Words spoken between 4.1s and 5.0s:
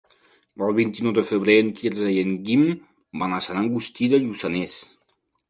de Lluçanès.